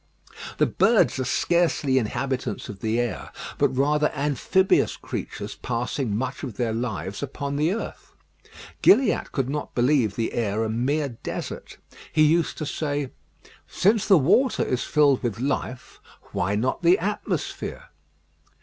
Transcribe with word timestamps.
The 0.57 0.65
birds 0.65 1.19
are 1.19 1.23
scarcely 1.25 1.99
inhabitants 1.99 2.69
of 2.69 2.79
the 2.79 2.99
air, 2.99 3.29
but 3.59 3.77
rather 3.77 4.11
amphibious 4.15 4.97
creatures 4.97 5.59
passing 5.61 6.15
much 6.17 6.41
of 6.41 6.57
their 6.57 6.73
lives 6.73 7.21
upon 7.21 7.55
the 7.55 7.71
earth. 7.75 8.15
Gilliatt 8.81 9.31
could 9.31 9.47
not 9.47 9.75
believe 9.75 10.15
the 10.15 10.33
air 10.33 10.63
a 10.63 10.69
mere 10.71 11.09
desert. 11.09 11.77
He 12.11 12.23
used 12.23 12.57
to 12.57 12.65
say, 12.65 13.11
"Since 13.67 14.07
the 14.07 14.17
water 14.17 14.63
is 14.63 14.81
filled 14.83 15.21
with 15.21 15.39
life, 15.39 15.99
why 16.31 16.55
not 16.55 16.81
the 16.81 16.97
atmosphere?" 16.97 17.91